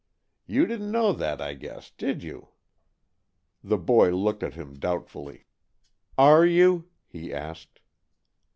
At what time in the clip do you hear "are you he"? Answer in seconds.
6.17-7.31